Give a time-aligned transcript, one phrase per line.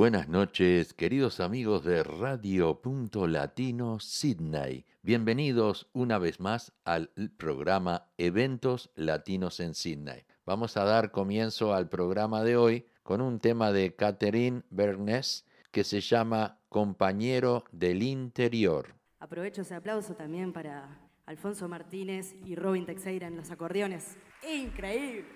[0.00, 4.86] Buenas noches, queridos amigos de Radio Punto Latino Sydney.
[5.02, 10.24] Bienvenidos una vez más al programa Eventos Latinos en Sydney.
[10.46, 15.84] Vamos a dar comienzo al programa de hoy con un tema de Catherine Bernes que
[15.84, 18.94] se llama Compañero del Interior.
[19.18, 24.16] Aprovecho ese aplauso también para Alfonso Martínez y Robin Teixeira en los acordeones.
[24.50, 25.26] ¡Increíble!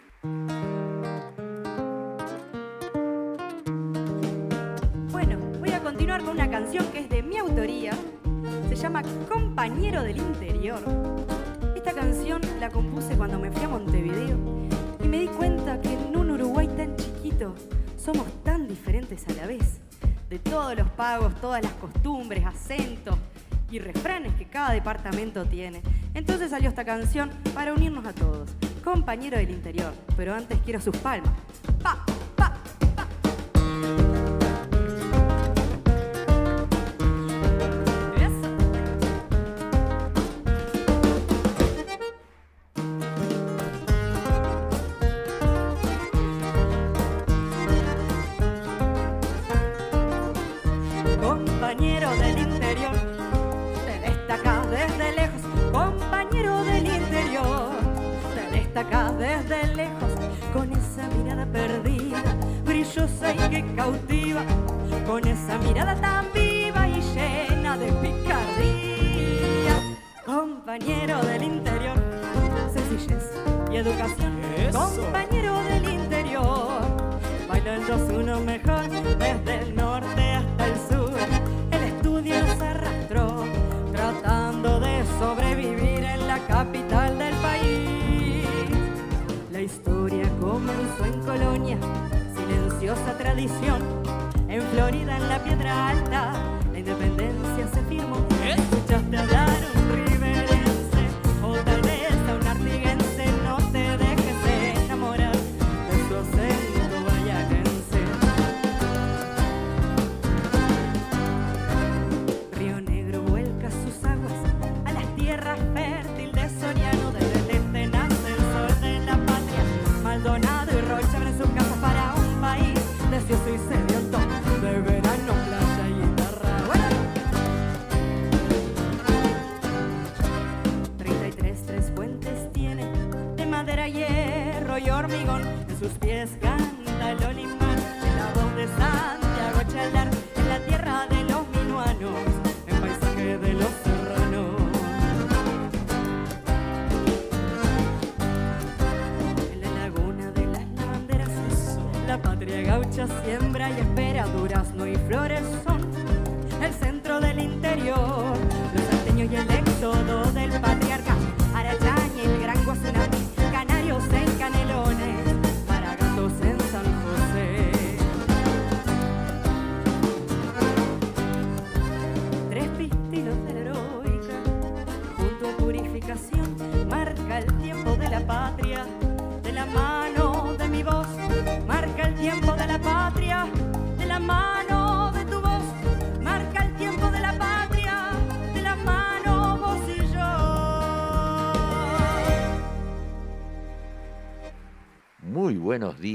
[6.05, 7.92] Continuar con una canción que es de mi autoría.
[8.69, 10.78] Se llama Compañero del Interior.
[11.74, 14.38] Esta canción la compuse cuando me fui a Montevideo
[15.02, 17.55] y me di cuenta que en un Uruguay tan chiquito
[17.96, 19.80] somos tan diferentes a la vez.
[20.28, 23.16] De todos los pagos, todas las costumbres, acentos,
[23.70, 25.80] y refranes que cada departamento tiene.
[26.12, 28.50] Entonces salió esta canción para unirnos a todos.
[28.84, 31.33] Compañero del interior, pero antes quiero sus palmas.
[31.83, 32.05] ¡Pa!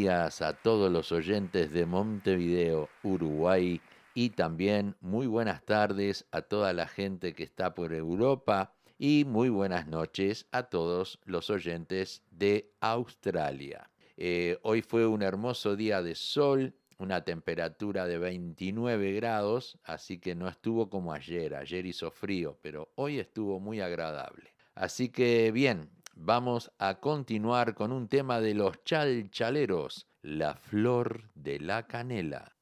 [0.09, 3.79] A todos los oyentes de Montevideo, Uruguay,
[4.15, 9.49] y también muy buenas tardes a toda la gente que está por Europa y muy
[9.49, 13.91] buenas noches a todos los oyentes de Australia.
[14.17, 20.33] Eh, hoy fue un hermoso día de sol, una temperatura de 29 grados, así que
[20.33, 24.55] no estuvo como ayer, ayer hizo frío, pero hoy estuvo muy agradable.
[24.73, 25.91] Así que bien,
[26.21, 32.57] vamos a continuar con un tema de los chalchaleros, la flor de la canela.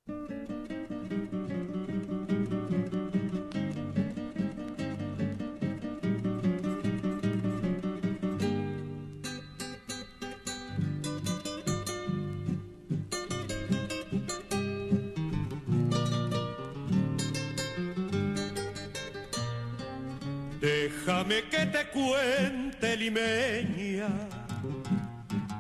[21.07, 24.09] Déjame que te cuente, limeña,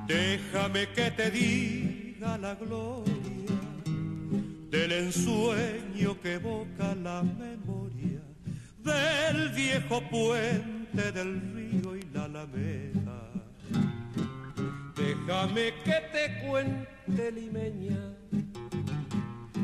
[0.05, 3.55] déjame que te diga la gloria
[4.69, 8.19] del ensueño que evoca la memoria
[8.83, 13.31] del viejo puente del río y la alameda.
[14.97, 18.17] Déjame que te cuente, limeña,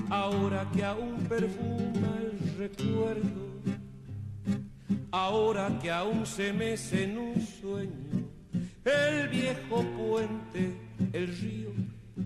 [0.10, 3.53] ahora que aún perfuma el recuerdo,
[5.13, 8.27] ahora que aún se mece en un sueño,
[8.83, 10.75] el viejo puente,
[11.13, 11.69] el río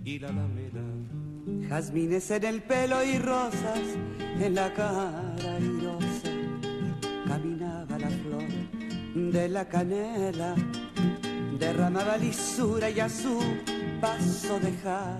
[0.05, 0.81] y la alameda.
[1.67, 3.81] Jazmines en el pelo y rosas
[4.39, 6.31] en la cara rosa
[7.27, 10.55] caminaba la flor de la canela,
[11.59, 13.37] derramaba lisura y a su
[13.99, 15.19] paso dejaba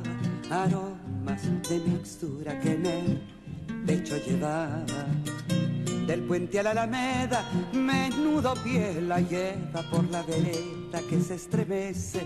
[0.50, 3.22] aromas de mixtura que en el
[3.86, 5.06] pecho llevaba.
[6.08, 7.44] Del puente a la alameda,
[7.74, 12.22] menudo pie la lleva por la vereda que se estremece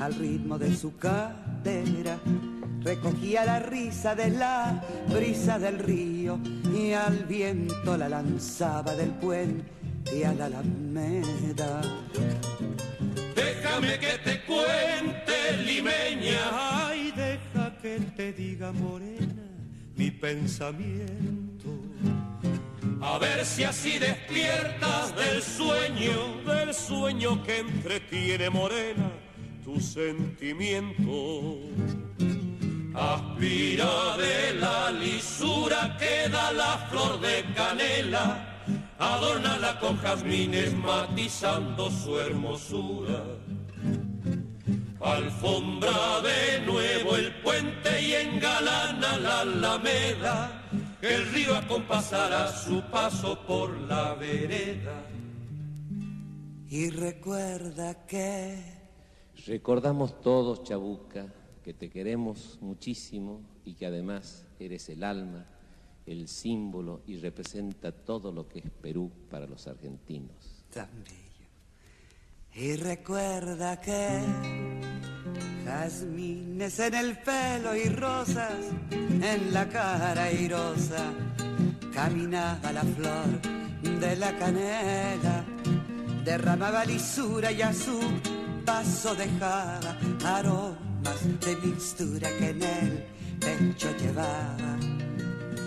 [0.00, 2.16] al ritmo de su cadera.
[2.84, 6.38] Recogía la risa de la brisa del río
[6.72, 11.82] y al viento la lanzaba del puente a la alameda.
[13.34, 16.86] Déjame que te cuente, limeña.
[16.86, 19.42] Ay, deja que te diga, morena,
[19.96, 21.68] mi pensamiento.
[23.00, 29.10] A ver si así despiertas del sueño, del sueño que entretiene, morena,
[29.64, 31.60] tu sentimiento.
[32.94, 38.48] Aspira de la lisura que da la flor de canela
[38.98, 43.22] adórnala con jazmines matizando su hermosura.
[45.00, 50.68] Alfombra de nuevo el puente y engalana la alameda,
[51.00, 55.02] que el río acompasará su paso por la vereda.
[56.68, 58.78] Y recuerda que...
[59.46, 61.26] Recordamos todos, Chabuca,
[61.62, 65.46] que te queremos muchísimo y que además eres el alma
[66.08, 70.64] el símbolo y representa todo lo que es Perú para los argentinos.
[70.74, 71.27] Bello.
[72.60, 74.20] Y recuerda que
[75.64, 78.52] jazmines en el pelo y rosas
[78.90, 81.12] en la cara airosa
[81.94, 85.44] caminaba la flor de la canela,
[86.24, 88.00] derramaba lisura y a su
[88.64, 93.04] paso dejaba aromas de mixtura que en el
[93.38, 94.76] pecho llevaba.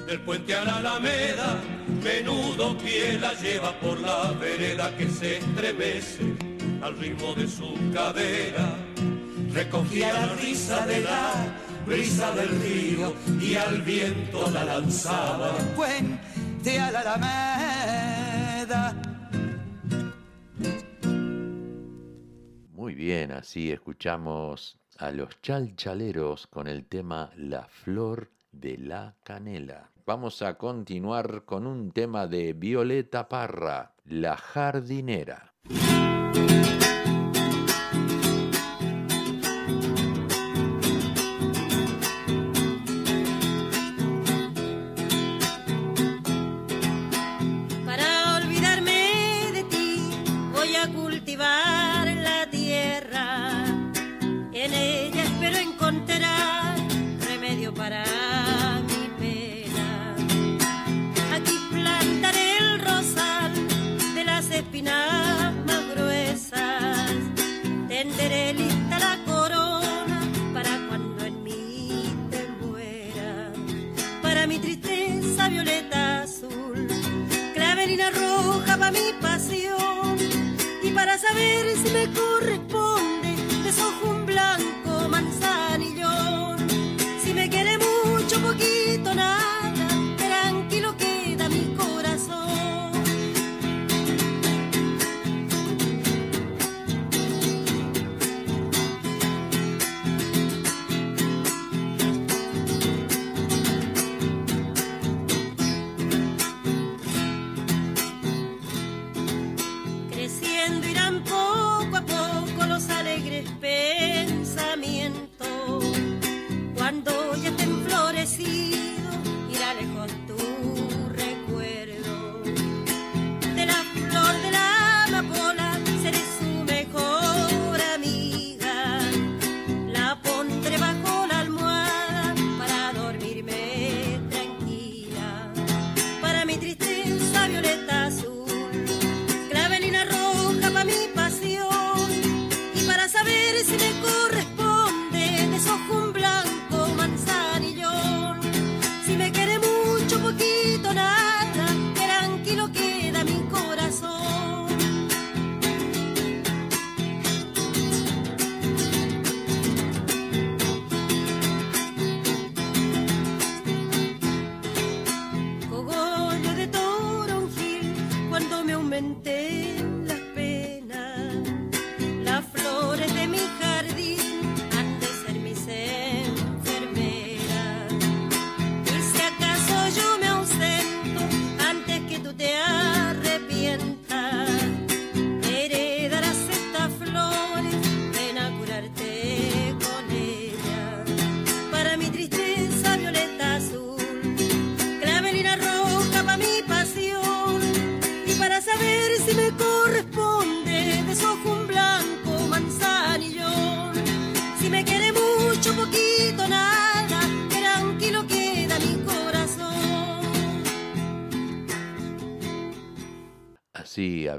[0.10, 1.58] El puente a la alameda,
[2.04, 6.51] menudo pie la lleva por la vereda que se estremece
[6.82, 8.76] al ritmo de su cadera.
[9.54, 11.34] Recogía la risa de la
[11.86, 15.52] brisa del río y al viento la lanzaba.
[15.76, 19.02] Puente a la alameda.
[22.74, 29.92] Muy bien, así escuchamos a los chalchaleros con el tema La Flor de la Canela.
[30.06, 35.51] Vamos a continuar con un tema de Violeta Parra, La jardinera.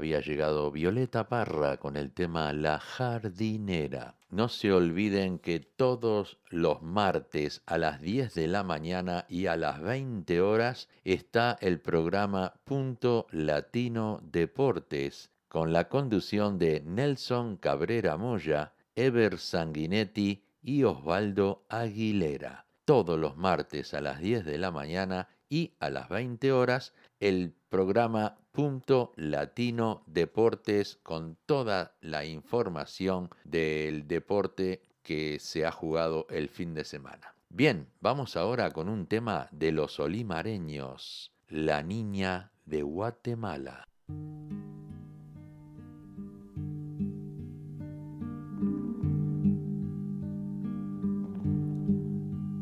[0.03, 4.17] Había llegado Violeta Parra con el tema La jardinera.
[4.29, 9.55] No se olviden que todos los martes a las 10 de la mañana y a
[9.55, 18.17] las 20 horas está el programa Punto Latino Deportes con la conducción de Nelson Cabrera
[18.17, 22.65] Moya, Ever Sanguinetti y Osvaldo Aguilera.
[22.83, 27.55] Todos los martes a las 10 de la mañana y a las 20 horas el
[27.69, 36.49] programa Punto Latino Deportes con toda la información del deporte que se ha jugado el
[36.49, 37.33] fin de semana.
[37.49, 43.87] Bien, vamos ahora con un tema de los olimareños, la niña de Guatemala.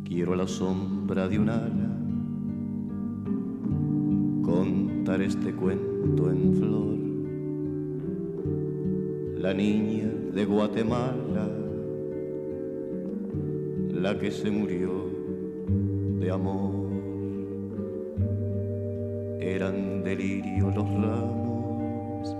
[0.06, 1.91] Quiero la sombra de un ala
[4.44, 6.98] contar este cuento en flor.
[9.42, 11.50] La niña de Guatemala,
[13.94, 15.10] la que se murió
[16.20, 16.92] de amor.
[19.40, 22.36] Eran delirio los ramos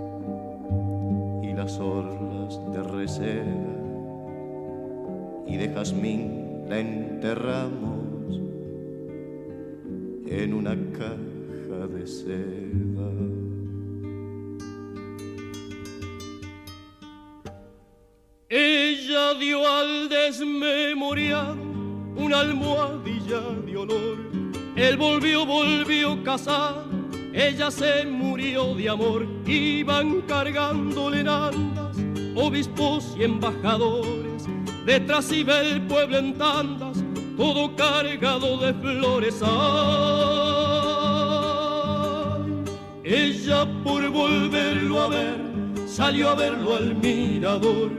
[1.42, 3.72] y las orlas de reseda
[5.46, 8.40] y de jazmín la enterramos
[10.26, 10.72] en una
[11.72, 13.10] de seda.
[18.48, 21.56] Ella dio al desmemoriado
[22.16, 24.18] una almohadilla de honor.
[24.76, 26.84] Él volvió, volvió casado,
[27.32, 29.26] ella se murió de amor.
[29.46, 31.96] Iban cargándole en andas,
[32.34, 34.44] obispos y embajadores.
[34.84, 37.02] Detrás iba el pueblo en tandas,
[37.36, 39.42] todo cargado de flores.
[43.04, 45.52] Ella por volverlo a ver
[45.86, 47.90] salió a verlo al mirador.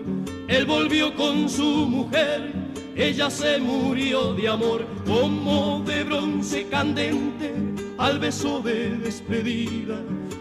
[0.47, 2.53] Él volvió con su mujer,
[2.95, 7.53] ella se murió de amor, como de bronce candente
[7.97, 9.99] al beso de despedida.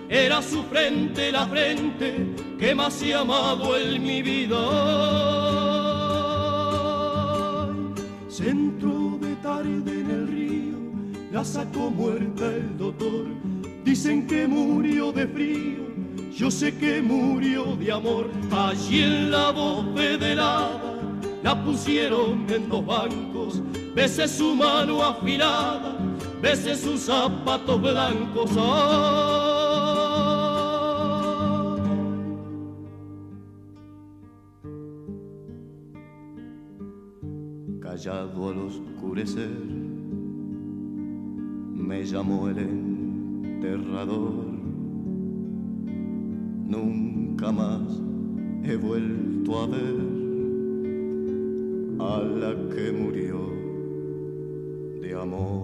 [0.08, 2.26] Era su frente la frente
[2.58, 4.58] que más he amado en mi vida.
[8.28, 10.78] Centro de tarde en el río,
[11.32, 13.26] la sacó muerta el doctor
[13.84, 15.82] Dicen que murió de frío,
[16.32, 18.30] yo sé que murió de amor.
[18.50, 20.70] Allí en la bóveda
[21.42, 23.60] la pusieron en dos bancos.
[23.94, 25.98] Bese su mano afilada,
[26.40, 28.50] bese sus zapatos blancos.
[37.80, 39.50] Callado al oscurecer,
[41.74, 42.91] me llamó el
[46.64, 47.82] Nunca más
[48.64, 49.96] he vuelto a ver
[52.00, 53.50] a la que murió
[55.00, 55.62] de amor.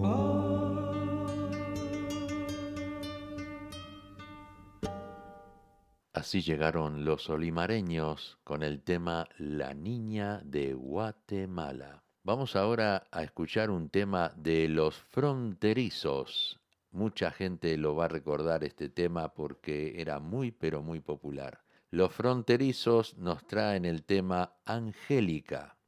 [6.13, 12.03] Así llegaron los olimareños con el tema La Niña de Guatemala.
[12.23, 16.59] Vamos ahora a escuchar un tema de los fronterizos
[16.91, 21.63] Mucha gente lo va a recordar este tema porque era muy pero muy popular.
[21.91, 25.78] Los fronterizos nos traen el tema Angélica.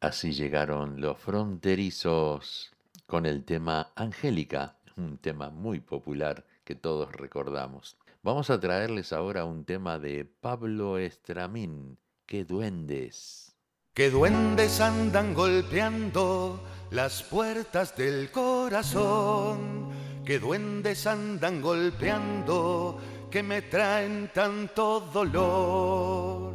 [0.00, 2.72] Así llegaron los fronterizos
[3.06, 7.98] con el tema Angélica, un tema muy popular que todos recordamos.
[8.22, 13.54] Vamos a traerles ahora un tema de Pablo Estramín, ¡Qué duendes!
[13.92, 19.90] Que duendes andan golpeando las puertas del corazón.
[20.24, 22.98] Que duendes andan golpeando
[23.30, 26.54] que me traen tanto dolor.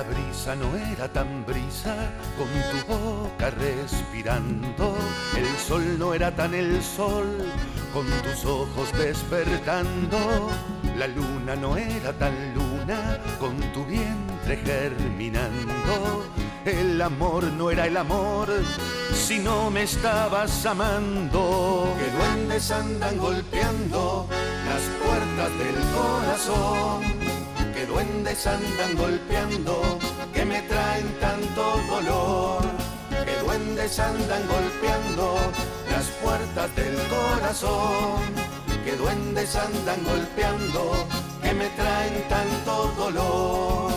[0.00, 1.94] La brisa no era tan brisa
[2.38, 4.96] con tu boca respirando.
[5.36, 7.26] El sol no era tan el sol
[7.92, 10.48] con tus ojos despertando.
[10.96, 16.24] La luna no era tan luna con tu vientre germinando.
[16.64, 18.48] El amor no era el amor
[19.12, 21.94] si no me estabas amando.
[21.98, 24.26] Que duendes andan golpeando
[24.66, 27.39] las puertas del corazón
[27.90, 29.98] duendes andan golpeando,
[30.32, 32.62] que me traen tanto dolor.
[33.24, 35.34] Que duendes andan golpeando
[35.90, 38.22] las puertas del corazón.
[38.84, 41.06] Que duendes andan golpeando,
[41.42, 43.89] que me traen tanto dolor.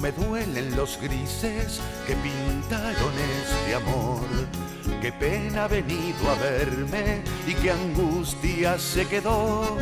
[0.00, 4.20] Me duelen los grises que pintaron este amor.
[5.00, 9.78] Qué pena ha venido a verme y qué angustia se quedó.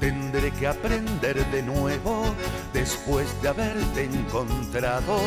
[0.00, 2.34] Tendré que aprender de nuevo
[2.72, 5.18] después de haberte encontrado.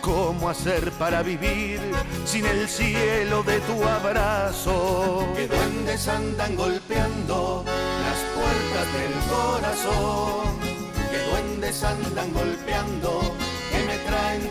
[0.00, 1.80] ¿Cómo hacer para vivir
[2.24, 5.26] sin el cielo de tu abrazo?
[5.34, 13.34] Que duendes andan golpeando las puertas del corazón que duendes andan golpeando,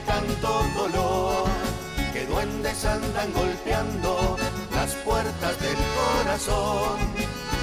[0.06, 1.48] tanto dolor,
[2.14, 4.38] que duendes andan golpeando
[4.74, 6.98] las puertas del corazón,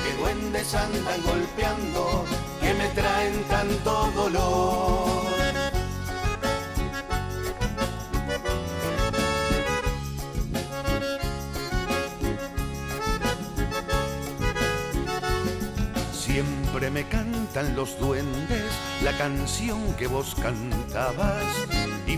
[0.04, 2.24] que duendes andan golpeando,
[2.60, 5.26] que me traen tanto dolor.
[16.12, 18.70] Siempre me cantan los duendes
[19.02, 21.44] la canción que vos cantabas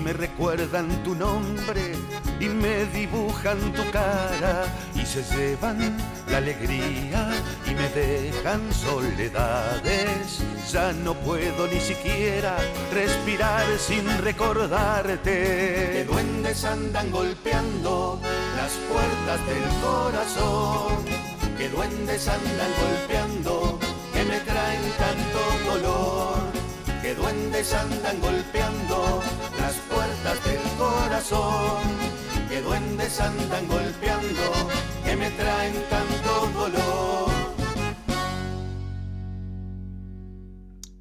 [0.04, 1.92] me recuerdan tu nombre
[2.40, 5.96] y me dibujan tu cara y se llevan
[6.30, 7.30] la alegría
[7.66, 10.40] y me dejan soledades.
[10.72, 12.56] Ya no puedo ni siquiera
[12.92, 15.92] respirar sin recordarte.
[15.92, 18.20] Que duendes andan golpeando
[18.56, 21.04] las puertas del corazón.
[21.56, 23.78] Que duendes andan golpeando
[24.18, 26.38] que me traen tanto dolor,
[27.02, 29.22] que duendes andan golpeando
[29.60, 29.87] las puertas
[32.48, 34.68] que duendes andan golpeando,
[35.04, 37.28] que me traen tanto dolor.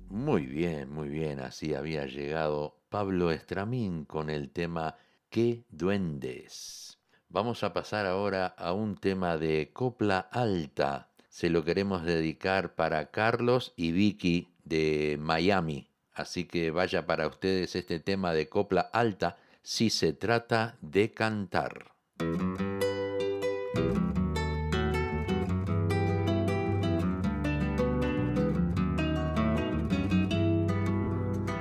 [0.10, 4.96] Muy bien, muy bien, así había llegado Pablo Estramín con el tema
[5.30, 6.98] ¿Qué duendes?
[7.30, 13.12] Vamos a pasar ahora a un tema de copla alta se lo queremos dedicar para
[13.12, 15.87] Carlos y Vicky de Miami.
[16.18, 21.94] Así que vaya para ustedes este tema de copla alta si se trata de cantar.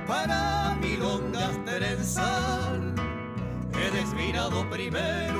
[0.07, 2.79] Para milongas trenzar
[3.79, 5.36] he desvirado primero,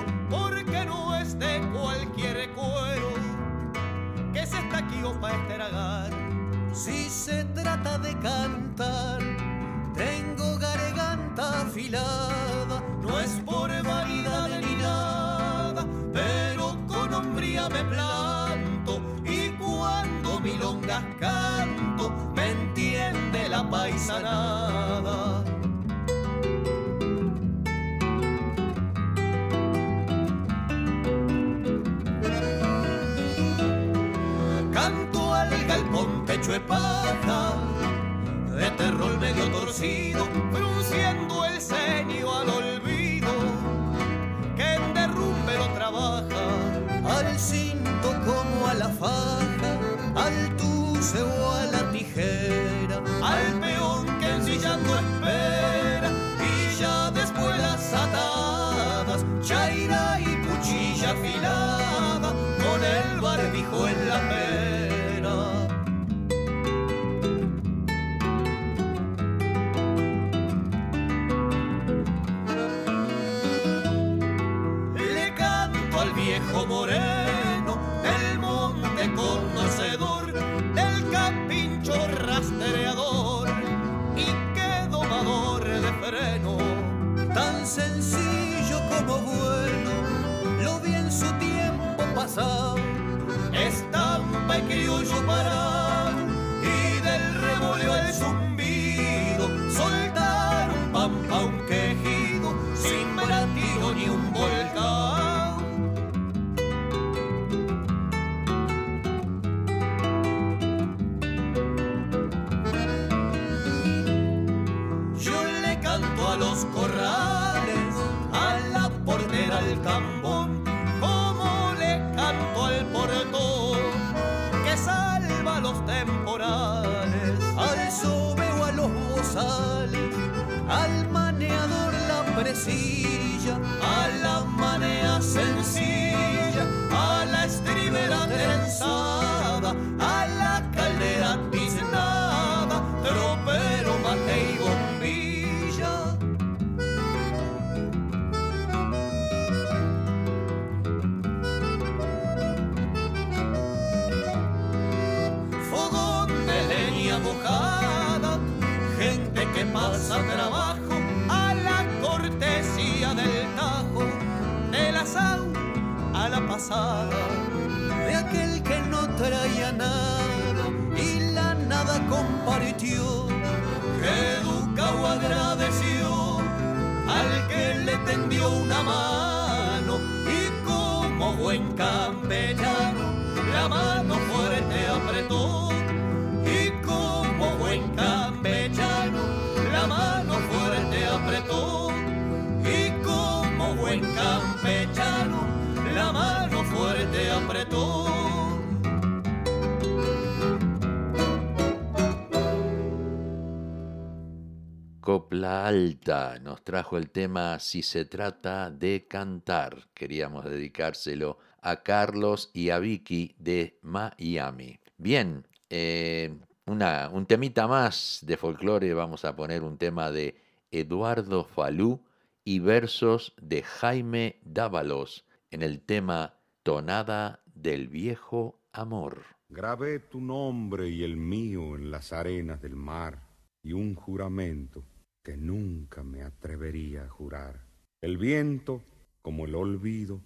[206.64, 209.88] trajo el tema Si se trata de cantar.
[209.94, 214.80] Queríamos dedicárselo a Carlos y a Vicky de Miami.
[214.98, 218.94] Bien, eh, una, un temita más de folclore.
[218.94, 220.42] Vamos a poner un tema de
[220.72, 222.02] Eduardo Falú
[222.44, 229.24] y versos de Jaime Dávalos en el tema Tonada del Viejo Amor.
[229.50, 233.28] Grabé tu nombre y el mío en las arenas del mar
[233.64, 234.84] y un juramento
[235.28, 237.66] que nunca me atrevería a jurar.
[238.00, 238.82] El viento,
[239.22, 240.22] como el olvido,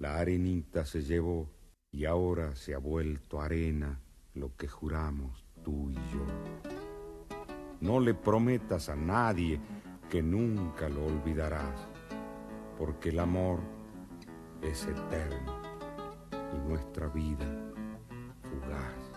[0.00, 1.48] la arenita se llevó
[1.92, 4.00] y ahora se ha vuelto arena
[4.34, 6.26] lo que juramos tú y yo.
[7.80, 9.60] No le prometas a nadie
[10.10, 11.86] que nunca lo olvidarás,
[12.76, 13.60] porque el amor
[14.62, 15.62] es eterno
[16.32, 17.46] y nuestra vida
[18.42, 19.10] fugaz.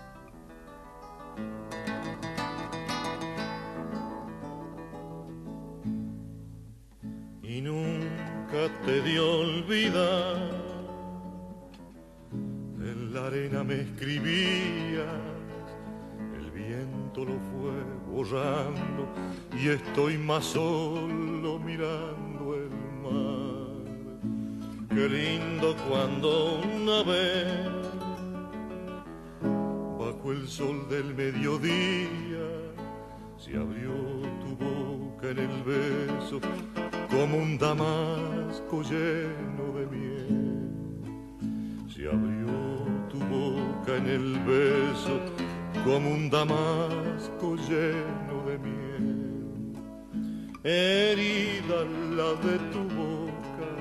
[7.64, 10.52] Nunca te dio olvidar.
[12.32, 15.08] En la arena me escribías,
[16.38, 17.78] el viento lo fue
[18.12, 19.08] borrando
[19.58, 22.70] y estoy más solo mirando el
[23.02, 23.64] mar.
[24.90, 27.48] Qué lindo cuando una vez,
[29.98, 32.46] bajo el sol del mediodía,
[33.38, 33.94] se abrió
[34.42, 36.40] tu boca en el beso
[37.14, 41.00] como un damasco lleno de miel.
[41.94, 42.56] Se abrió
[43.10, 45.20] tu boca en el beso
[45.86, 49.74] como un damasco lleno de miel.
[50.64, 51.80] Herida
[52.18, 53.72] la de tu boca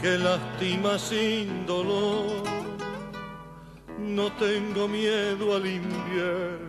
[0.00, 2.44] que lastima sin dolor.
[3.98, 6.65] No tengo miedo al invierno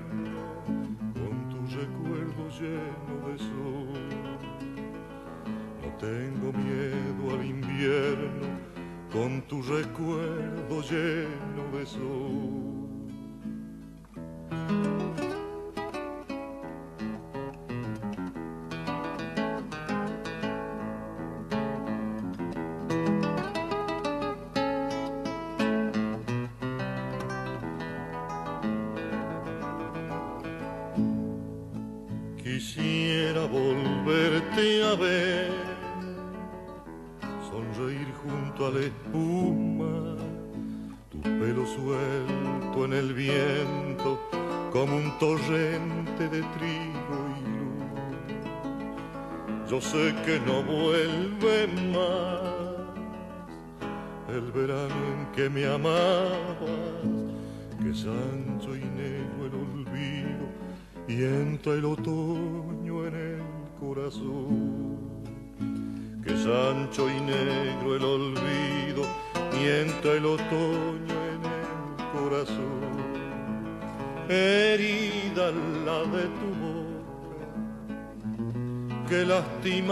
[6.00, 8.48] tengo miedo al invierno
[9.12, 12.77] con tu recuerdo lleno de sol.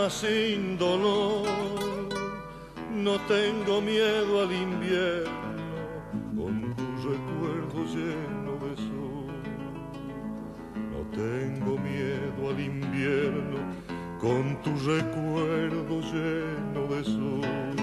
[0.10, 1.48] Sin dolor.
[2.92, 5.32] No tengo miedo al invierno
[6.36, 9.42] con tu recuerdo lleno de sol.
[10.92, 13.58] No tengo miedo al invierno
[14.20, 17.76] con tu recuerdo lleno de sol.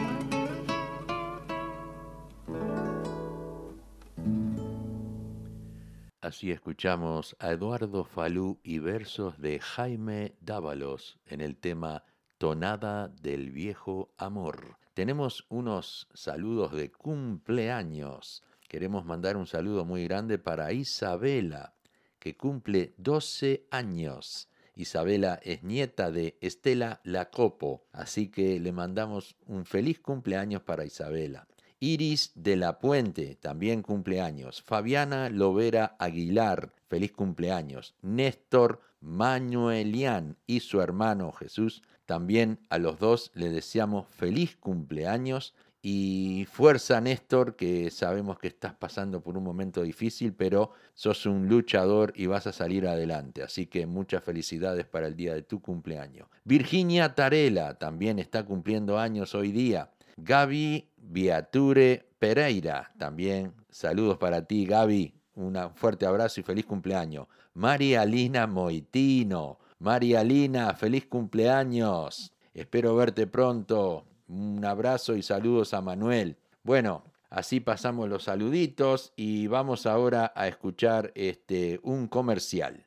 [6.20, 12.04] Así escuchamos a Eduardo Falú y versos de Jaime Dávalos en el tema
[12.42, 14.76] Tonada del Viejo Amor.
[14.94, 18.42] Tenemos unos saludos de cumpleaños.
[18.66, 21.72] Queremos mandar un saludo muy grande para Isabela,
[22.18, 24.48] que cumple 12 años.
[24.74, 31.46] Isabela es nieta de Estela Lacopo, así que le mandamos un feliz cumpleaños para Isabela.
[31.78, 34.62] Iris de la Puente, también cumpleaños.
[34.62, 37.94] Fabiana Lovera Aguilar, feliz cumpleaños.
[38.02, 46.46] Néstor Manuelian y su hermano Jesús, también a los dos le deseamos feliz cumpleaños y
[46.48, 52.12] fuerza Néstor, que sabemos que estás pasando por un momento difícil, pero sos un luchador
[52.14, 53.42] y vas a salir adelante.
[53.42, 56.28] Así que muchas felicidades para el día de tu cumpleaños.
[56.44, 59.90] Virginia Tarela también está cumpliendo años hoy día.
[60.16, 65.12] Gaby Viature Pereira, también saludos para ti, Gaby.
[65.34, 67.26] Un fuerte abrazo y feliz cumpleaños.
[67.54, 69.58] María Lina Moitino.
[69.82, 72.32] María Lina, feliz cumpleaños.
[72.54, 74.04] Espero verte pronto.
[74.28, 76.36] Un abrazo y saludos a Manuel.
[76.62, 82.86] Bueno, así pasamos los saluditos y vamos ahora a escuchar este, un comercial.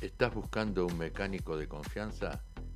[0.00, 2.40] ¿Estás buscando un mecánico de confianza?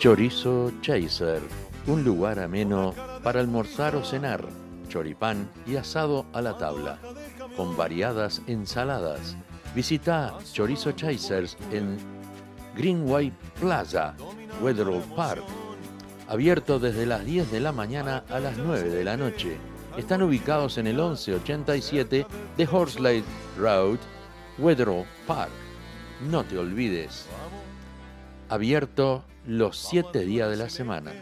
[0.00, 1.42] Chorizo Chaser,
[1.86, 4.42] un lugar ameno para almorzar o cenar,
[4.88, 6.98] choripán y asado a la tabla,
[7.54, 9.36] con variadas ensaladas.
[9.74, 11.98] Visita Chorizo Chasers en
[12.74, 14.14] Greenway Plaza,
[14.62, 15.44] Weatherall Park,
[16.28, 19.58] abierto desde las 10 de la mañana a las 9 de la noche.
[19.98, 23.22] están ubicados en el 1187 de Horsley
[23.58, 23.98] Road,
[24.56, 25.52] Wetherill Park.
[26.30, 27.26] No te olvides,
[28.50, 31.12] abierto los siete días de la semana.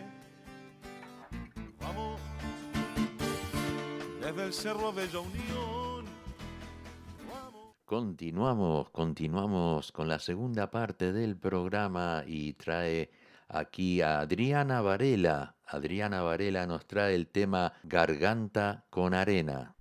[7.85, 13.11] Continuamos, continuamos con la segunda parte del programa y trae
[13.47, 15.55] aquí a Adriana Varela.
[15.67, 19.78] Adriana Varela nos trae el tema Garganta con Arena.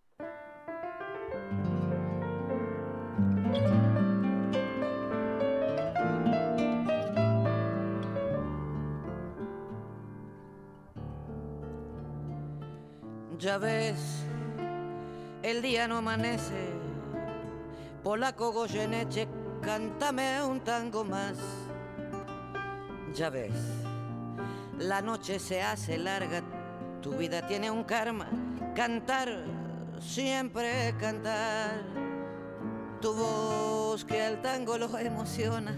[13.39, 14.23] Ya ves,
[15.43, 16.69] el día no amanece.
[18.04, 19.28] Polaco Goyeneche,
[19.62, 21.38] cántame un tango más.
[23.13, 23.54] Ya ves,
[24.80, 26.41] la noche se hace larga,
[27.04, 28.28] tu vida tiene un karma.
[28.76, 29.30] Cantar,
[30.00, 31.84] siempre cantar.
[33.02, 35.78] Tu voz que al tango lo emociona,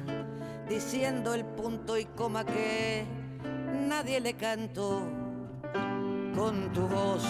[0.69, 3.05] diciendo el punto y coma que
[3.89, 5.18] nadie le cantó.
[6.39, 7.25] Con tu voz,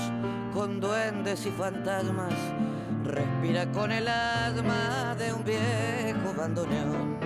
[0.53, 2.31] con duendes y fantasmas,
[3.03, 7.17] respira con el asma de un viejo bandoneón.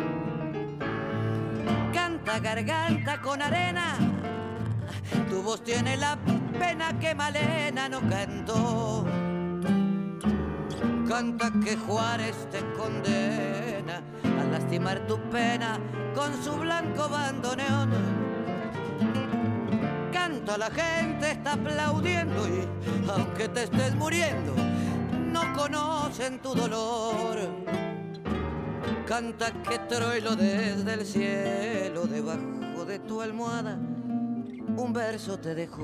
[1.94, 3.98] Canta garganta con arena,
[5.30, 6.18] tu voz tiene la
[6.58, 9.06] pena que Malena no cantó.
[11.06, 15.78] Canta que Juárez te condena a lastimar tu pena
[16.16, 18.33] con su blanco bandoneón
[20.44, 24.54] canta, la gente está aplaudiendo y aunque te estés muriendo,
[25.32, 27.38] no conocen tu dolor.
[29.08, 35.84] Canta que Troilo desde el cielo, debajo de tu almohada, un verso te dejó.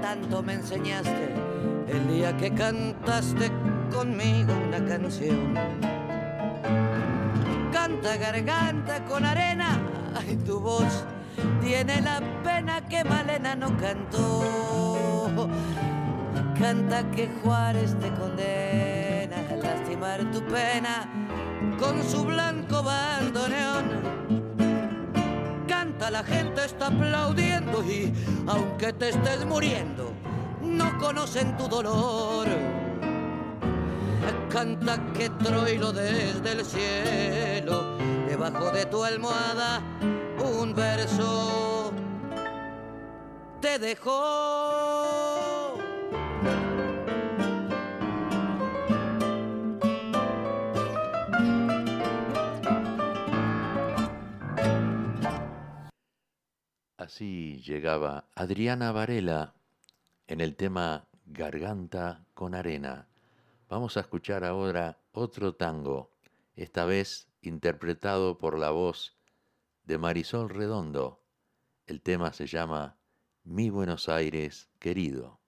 [0.00, 1.34] tanto me enseñaste
[1.88, 3.50] el día que cantaste
[3.92, 5.54] conmigo una canción.
[7.72, 9.78] Canta garganta con arena,
[10.14, 11.04] ay tu voz
[11.60, 15.48] tiene la pena que Malena no cantó.
[16.58, 21.08] Canta que Juárez te condena a lastimar tu pena
[21.78, 23.59] con su blanco bandoneón
[26.10, 28.12] la gente está aplaudiendo y
[28.46, 30.12] aunque te estés muriendo,
[30.60, 32.48] no conocen tu dolor.
[34.48, 37.96] Canta que Troilo desde el cielo,
[38.28, 39.80] debajo de tu almohada,
[40.60, 41.92] un verso
[43.60, 44.69] te dejó.
[57.10, 59.56] Así llegaba Adriana Varela
[60.28, 63.08] en el tema Garganta con Arena.
[63.68, 66.12] Vamos a escuchar ahora otro tango,
[66.54, 69.16] esta vez interpretado por la voz
[69.82, 71.24] de Marisol Redondo.
[71.84, 72.96] El tema se llama
[73.42, 75.39] Mi Buenos Aires querido.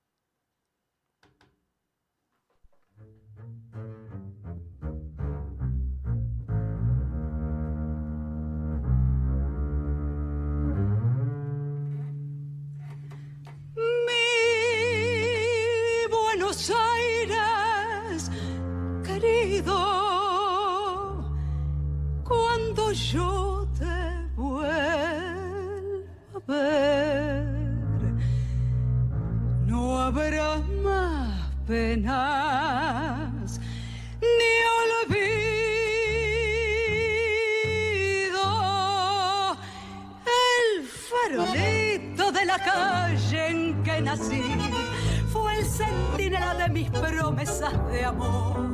[19.53, 21.25] Querido,
[22.25, 24.71] cuando yo te vuelva
[26.35, 27.45] a ver,
[29.67, 33.61] no habrá más penas
[34.21, 35.23] ni olvido.
[40.25, 44.43] El farolito de la calle en que nací
[45.31, 48.73] fue el centinela de mis promesas de amor.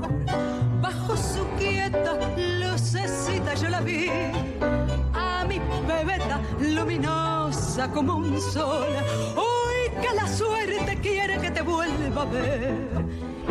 [1.09, 4.11] Bajo su quieta lucecita yo la vi,
[5.15, 8.89] a mi bebeta luminosa como un sol.
[9.35, 12.89] Hoy que la suerte quiere que te vuelva a ver,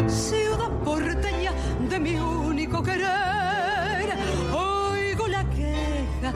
[0.08, 1.51] ciudad porteña
[1.89, 4.05] de mi único querer.
[4.53, 6.32] Oigo la queja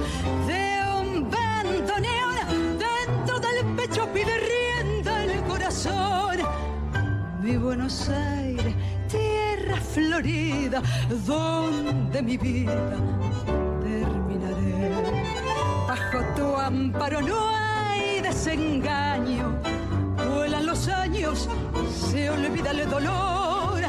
[0.48, 2.36] de un bandoneón
[2.80, 6.40] dentro del pecho pide rienda el corazón.
[7.44, 8.51] Mi Buenos Aires,
[9.94, 10.82] florida,
[11.26, 12.96] donde mi vida
[13.82, 14.92] terminaré.
[15.88, 19.60] Bajo tu amparo no hay desengaño,
[20.34, 21.50] vuelan los años,
[21.90, 23.82] se olvida el dolor.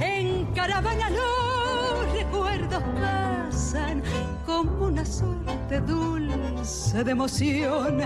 [0.00, 4.02] En caravana los recuerdos pasan
[4.46, 8.00] como una suerte dulce de emoción.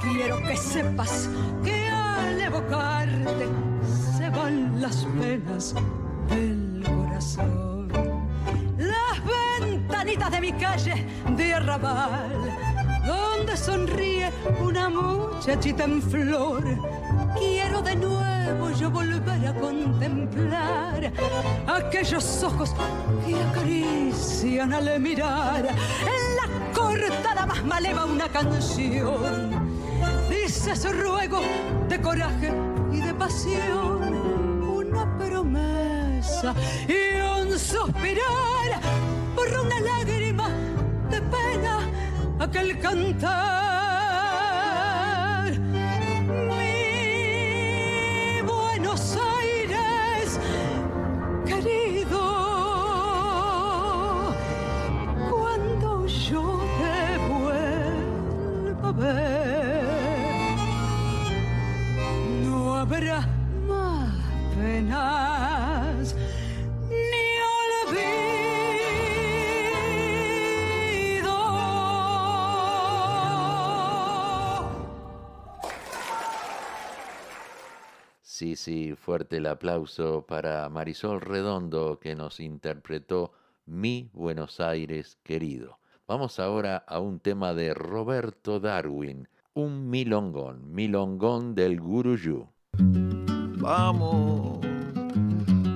[0.00, 1.28] Quiero que sepas
[1.62, 3.46] que al evocarte
[4.16, 5.74] se van las penas
[6.28, 6.57] del
[7.18, 7.36] Las
[9.60, 11.04] ventanitas de mi calle
[11.36, 12.30] de arrabal,
[13.04, 16.62] donde sonríe una muchachita en flor.
[17.36, 21.12] Quiero de nuevo yo volver a contemplar
[21.66, 22.72] aquellos ojos
[23.26, 25.66] que acarician al mirar.
[25.66, 29.50] En la cortada más maleva una canción.
[30.30, 31.40] Dice su ruego
[31.88, 32.52] de coraje
[32.92, 34.07] y de pasión.
[36.38, 38.80] Y un suspirar
[39.34, 40.48] por una lágrima
[41.10, 41.80] de pena
[42.38, 43.77] aquel cantar.
[78.38, 83.32] Sí, sí, fuerte el aplauso para Marisol Redondo que nos interpretó
[83.66, 85.80] Mi Buenos Aires querido.
[86.06, 92.46] Vamos ahora a un tema de Roberto Darwin, un milongón, milongón del Guruyú.
[93.58, 94.64] Vamos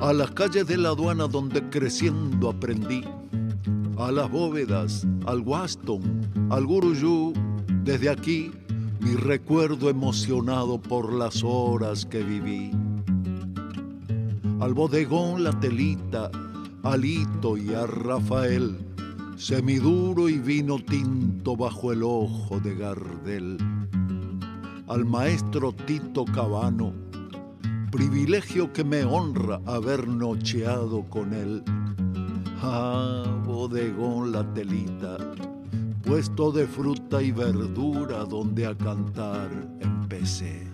[0.00, 3.02] a las calles de la aduana donde creciendo aprendí,
[3.98, 7.32] a las bóvedas, al Waston, al Guruyú,
[7.82, 8.52] desde aquí
[9.02, 12.70] mi recuerdo emocionado por las horas que viví.
[14.60, 16.30] Al bodegón la telita,
[16.84, 18.78] a Lito y a Rafael,
[19.36, 23.58] semiduro y vino tinto bajo el ojo de Gardel.
[24.86, 26.92] Al maestro Tito Cabano,
[27.90, 31.64] privilegio que me honra haber nocheado con él.
[32.62, 35.16] Ah, bodegón la telita,
[36.02, 39.48] puesto de fruta y verdura donde a cantar
[39.80, 40.68] empecé.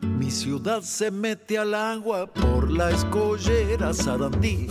[0.00, 4.68] Mi ciudad se mete al agua por la escollera Sarandí.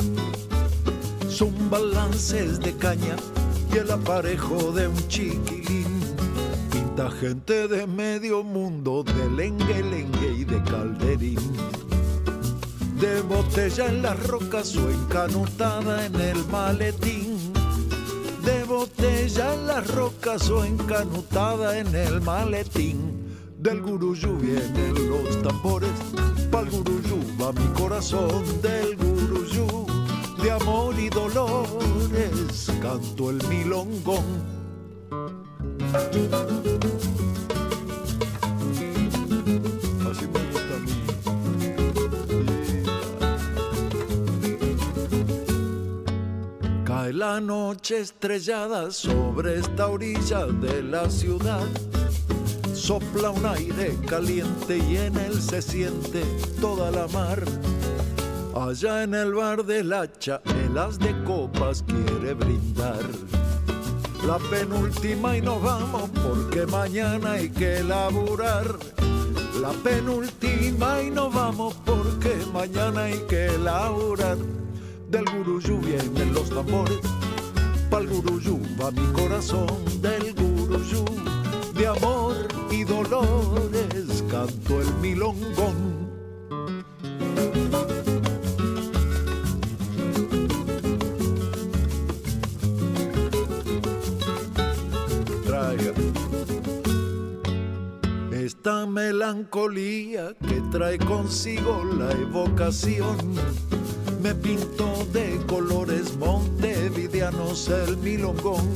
[1.27, 3.15] Son balances de caña
[3.73, 6.01] y el aparejo de un chiquilín.
[6.71, 11.39] Pinta gente de medio mundo, de lengue, lengue y de calderín.
[12.99, 17.38] De botella en las rocas o encanutada en el maletín
[18.49, 22.97] de botella en las rocas o encanutada en el maletín.
[23.57, 25.97] Del guruyú vienen los tambores,
[26.51, 29.67] pa'l guruyú va mi corazón, del guruyú
[30.41, 34.27] de amor y dolores canto el milongón.
[47.13, 51.65] La noche estrellada sobre esta orilla de la ciudad.
[52.73, 56.23] Sopla un aire caliente y en él se siente
[56.61, 57.43] toda la mar.
[58.55, 63.03] Allá en el bar del hacha, el as de copas quiere brindar.
[64.27, 68.77] La penúltima y nos vamos porque mañana hay que laburar.
[69.59, 74.37] La penúltima y nos vamos porque mañana hay que laburar.
[75.09, 76.99] Del guruyú vienen los tambores,
[77.89, 79.67] pa'l guruyú va mi corazón.
[80.01, 81.03] Del guruyú
[81.73, 82.35] de amor
[82.69, 86.09] y dolores canto el milongón.
[95.47, 95.93] Traiga
[98.31, 103.17] esta melancolía que trae consigo la evocación.
[104.19, 108.67] Me pinto de colores montevideanos el milongón.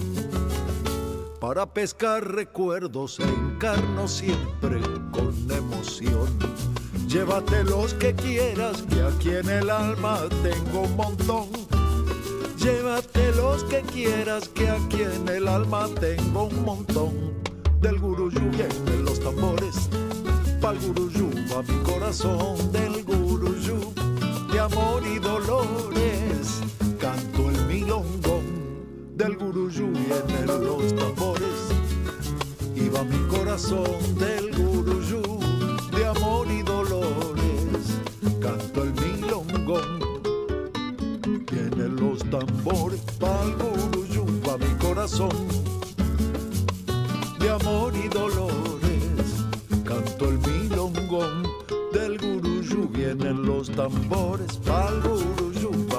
[1.41, 4.79] Para pescar recuerdos encarno siempre
[5.11, 6.29] con emoción.
[7.07, 11.49] Llévate los que quieras, que aquí en el alma tengo un montón.
[12.57, 17.11] Llévate los que quieras, que aquí en el alma tengo un montón.
[17.81, 19.89] Del guruyú vienen los tambores,
[20.61, 22.71] pa'l guruyú va mi corazón.
[22.71, 23.32] Del guruyú
[24.53, 26.61] de amor y dolores,
[26.99, 28.43] canto el milongón.
[29.15, 31.59] Del guruyú vienen los tambores,
[32.75, 33.85] y va mi corazón.
[34.19, 35.21] Del guruyú
[35.95, 37.99] de amor y dolores,
[38.39, 40.03] canto el milongón
[41.99, 45.47] los tambores pa'l guruyú pa' mi corazón
[47.39, 48.02] de amor y
[53.13, 54.59] vienen los tambores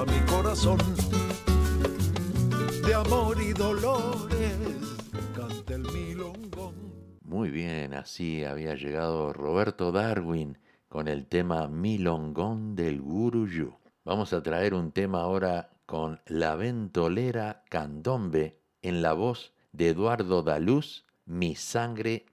[0.05, 0.77] mi corazón.
[2.85, 4.97] De amor y dolores
[5.35, 6.75] canta el milongón.
[7.21, 10.57] Muy bien así había llegado Roberto Darwin
[10.89, 13.73] con el tema Milongón del Guruyú.
[14.03, 20.43] Vamos a traer un tema ahora con La Ventolera Candombe en la voz de Eduardo
[20.43, 22.25] Daluz, Mi sangre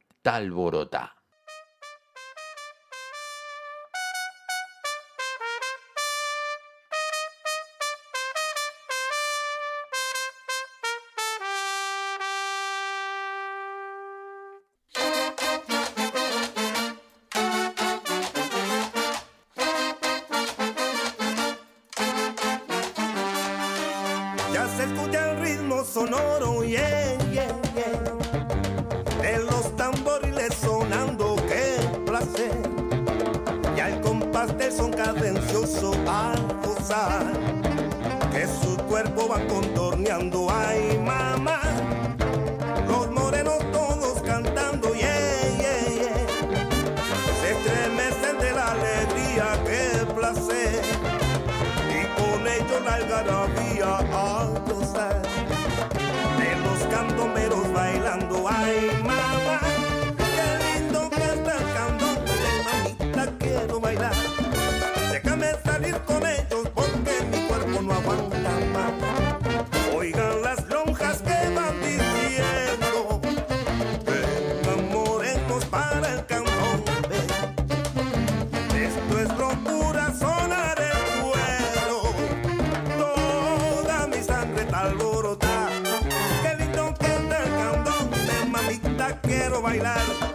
[89.72, 90.31] bailar.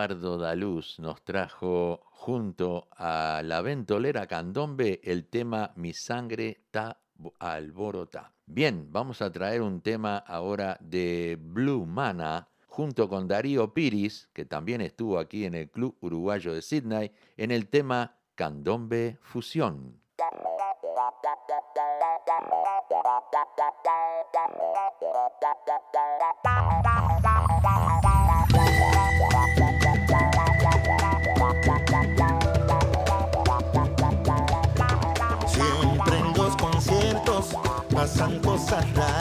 [0.00, 6.98] Eduardo Daluz nos trajo junto a la ventolera Candombe el tema Mi sangre ta
[7.38, 8.32] alborota.
[8.46, 14.46] Bien, vamos a traer un tema ahora de Blue Mana junto con Darío Piris, que
[14.46, 20.00] también estuvo aquí en el Club Uruguayo de Sydney, en el tema Candombe Fusión.
[38.00, 39.19] Pasan cosas raras.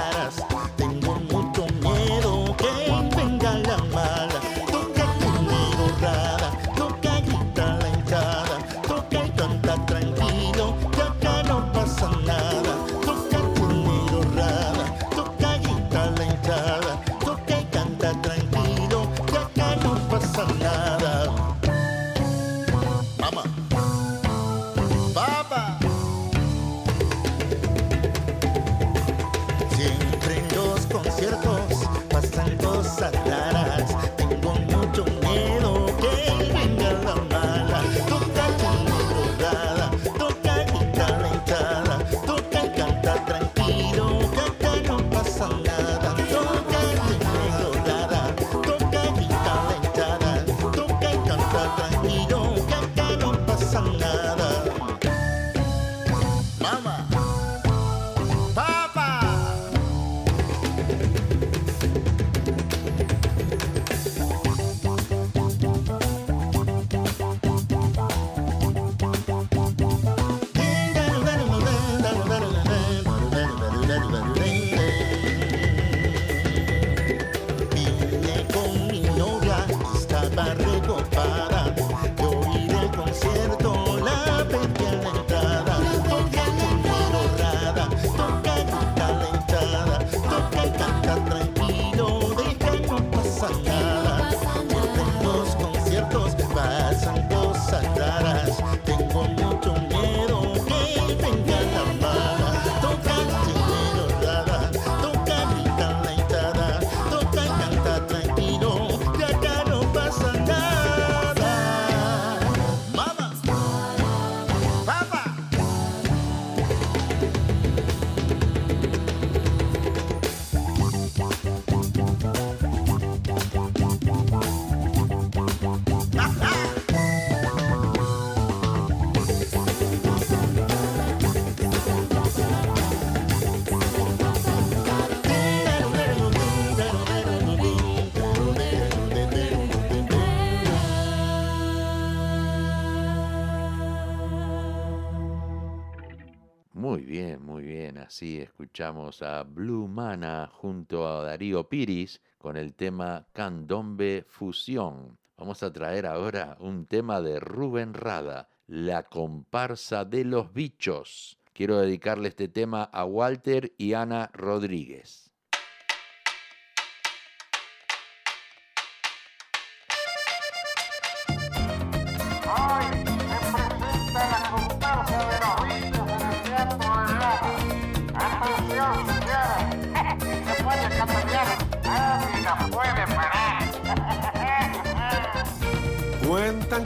[148.19, 155.17] Así escuchamos a Blue Mana junto a Darío Piris con el tema Candombe Fusión.
[155.37, 161.39] Vamos a traer ahora un tema de Rubén Rada, La comparsa de los bichos.
[161.53, 165.28] Quiero dedicarle este tema a Walter y Ana Rodríguez.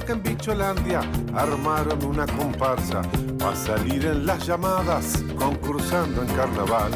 [0.08, 1.00] En Bicholandia
[1.34, 3.02] armaron una comparsa
[3.40, 6.92] para salir en las llamadas concursando en carnaval.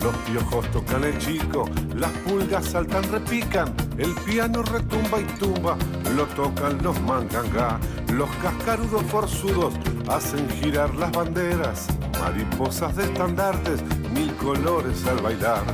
[0.00, 5.76] Los piojos tocan el chico, las pulgas saltan, repican, el piano retumba y tumba,
[6.14, 7.80] lo tocan los mangangá,
[8.12, 9.74] los cascarudos forzudos
[10.08, 11.88] hacen girar las banderas,
[12.20, 13.82] mariposas de estandartes,
[14.14, 15.64] mil colores al bailar,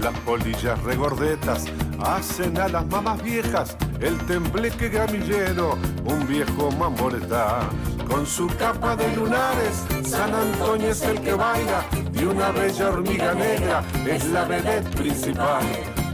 [0.00, 1.64] las polillas regordetas
[2.04, 7.68] hacen a las mamás viejas el tembleque gramillero, un viejo mamboretá.
[8.08, 11.84] Con su capa de lunares, San Antonio es el que baila
[12.14, 15.64] y una bella hormiga negra es la vedette principal.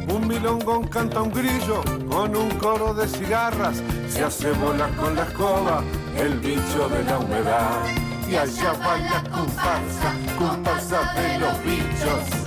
[0.08, 5.22] Un milongón canta un grillo con un coro de cigarras, se hace bola con la
[5.22, 5.82] escoba,
[6.16, 7.80] el bicho de la humedad.
[8.28, 12.42] Y allá va la comparsa, comparsa de los bichos.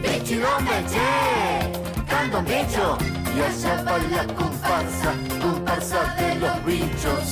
[0.00, 2.98] Bichirón che, canta un bicho,
[3.38, 3.98] y allá va
[4.34, 5.10] comparsa,
[5.40, 7.24] comparsa de los bichos.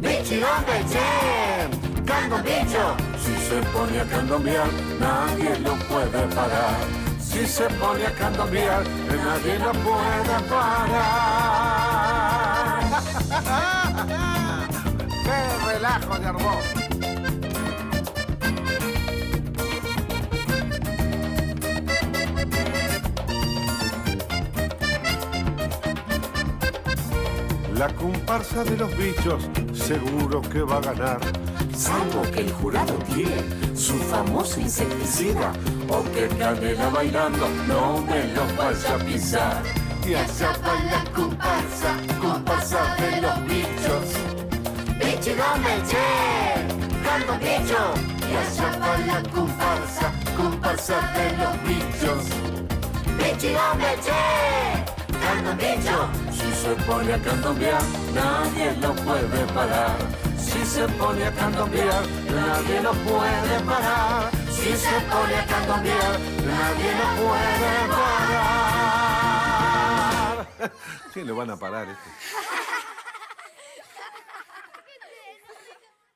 [0.00, 1.68] Bichirón che,
[2.04, 4.68] canta un bicho, si se pone a candombear,
[4.98, 6.76] nadie lo puede parar.
[7.20, 10.82] Si se pone a candombear, nadie lo puede parar.
[15.24, 16.81] ¡Qué relajo de armó!
[27.82, 31.18] La comparsa de los bichos se seguro que va a ganar.
[31.76, 33.42] Salvo que el jurado tiene
[33.74, 35.52] su famoso insecticida
[35.88, 39.64] o que Canela bailando no me lo vaya a pisar.
[40.06, 44.06] Y allá va la comparsa, comparsa de los bichos.
[45.00, 45.32] Bicho
[45.64, 46.06] meche,
[47.02, 47.82] canto bicho.
[48.30, 52.26] Y allá va la comparsa, comparsa de los bichos.
[53.18, 54.12] Bicho meche,
[54.70, 54.81] canto
[56.30, 57.82] Si se pone a candombear,
[58.14, 59.96] nadie lo puede parar.
[60.38, 64.30] Si se pone a candombear, nadie lo puede parar.
[64.50, 68.72] Si se pone a candombear, nadie lo puede parar.
[71.12, 72.10] ¿Quién le van a parar este?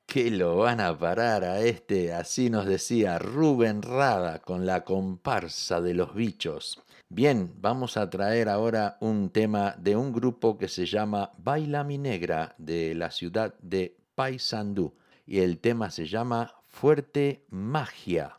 [0.06, 5.82] que lo van a parar a este, así nos decía Rubén Rada con la comparsa
[5.82, 6.82] de los bichos.
[7.08, 11.98] Bien, vamos a traer ahora un tema de un grupo que se llama Baila Mi
[11.98, 14.92] Negra de la ciudad de Paysandú
[15.24, 18.36] y el tema se llama Fuerte Magia.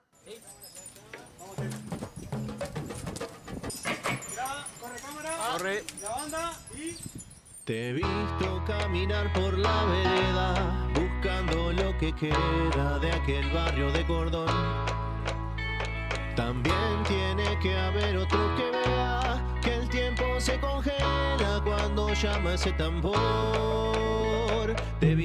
[5.53, 5.83] Corre.
[7.63, 14.05] Te he visto caminar por la vereda, buscando lo que queda de aquel barrio de
[14.05, 15.06] cordón.
[16.37, 22.71] También tiene que haber otro que vea que el tiempo se congela cuando llama ese
[22.73, 23.15] tambor.
[24.99, 25.15] Te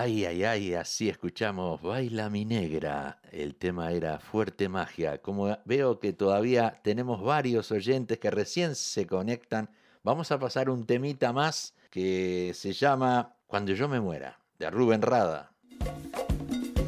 [0.00, 3.18] Ay, ay, ay, así escuchamos Baila mi negra.
[3.32, 5.20] El tema era Fuerte Magia.
[5.20, 9.68] Como veo que todavía tenemos varios oyentes que recién se conectan,
[10.04, 15.02] vamos a pasar un temita más que se llama Cuando yo me muera, de Rubén
[15.02, 15.50] Rada.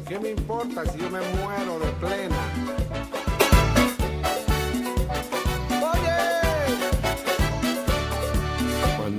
[0.07, 2.60] ¿Qué me importa si yo me muero de plena?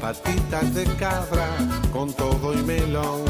[0.00, 1.48] patitas de cabra
[1.92, 3.24] con todo y melón,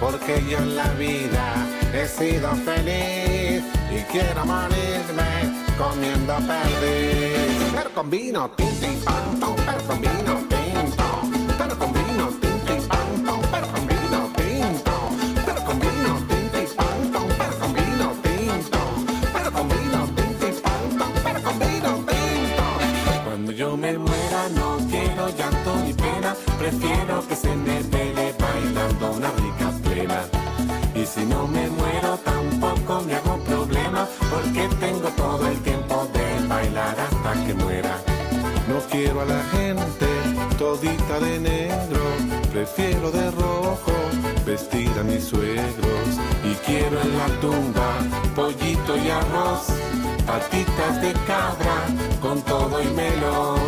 [0.00, 1.54] porque yo en la vida
[1.92, 7.72] he sido feliz y quiero morirme comiendo perdiz.
[7.72, 11.35] Pero con vino, tinto y pan, pero con vino tinto,
[26.70, 30.20] prefiero que se me vele bailando una rica plena.
[30.96, 36.48] Y si no me muero tampoco me hago problema, porque tengo todo el tiempo de
[36.48, 37.94] bailar hasta que muera.
[38.68, 40.08] No quiero a la gente
[40.58, 42.02] todita de negro,
[42.52, 43.94] prefiero de rojo
[44.44, 46.08] vestir a mis suegros.
[46.42, 47.90] Y quiero en la tumba
[48.34, 49.66] pollito y arroz,
[50.26, 51.78] patitas de cabra
[52.20, 53.60] con todo y melón,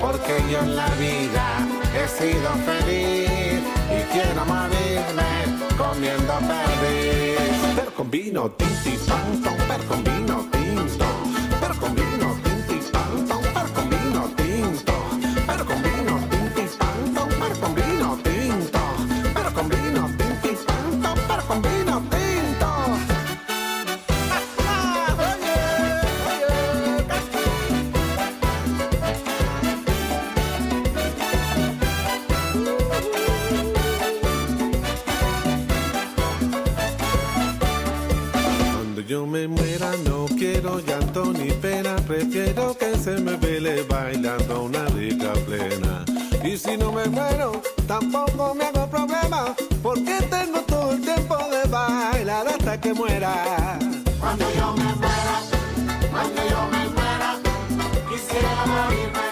[0.00, 1.69] porque yo en la vida
[2.02, 5.32] he sido feliz y quiero morirme
[5.76, 7.76] comiendo perdiz.
[7.76, 9.42] Pero con vino, tinti, pan,
[9.88, 10.59] con vino
[40.60, 46.04] quiero llanto ni pena, prefiero que se me vele bailando una rica plena.
[46.44, 51.66] Y si no me muero, tampoco me hago problema, porque tengo todo el tiempo de
[51.68, 53.78] bailar hasta que muera.
[54.18, 55.36] Cuando yo me muera,
[56.10, 57.38] cuando yo me muera,
[58.10, 59.26] quisiera morirme,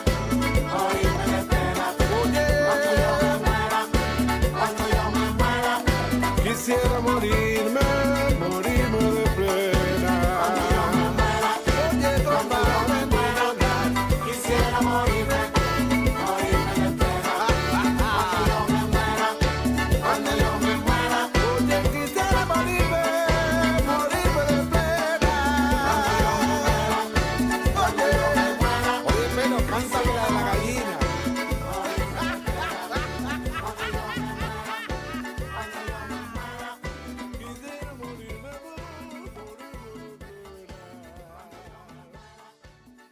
[0.72, 1.84] morirme de pena.
[2.08, 3.80] Cuando yo me muera,
[4.58, 5.82] cuando yo me muera,
[6.42, 7.97] Quisiera morirme